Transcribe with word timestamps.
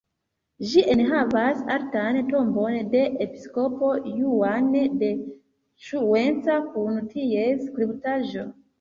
Ĝi 0.69 0.81
enhavas 0.93 1.59
artan 1.73 2.17
tombon 2.31 2.79
de 2.97 3.03
episkopo 3.27 3.93
Juan 4.17 4.75
de 5.05 5.13
Cuenca 5.93 6.61
kun 6.75 7.01
ties 7.17 7.67
skulptaĵo. 7.71 8.53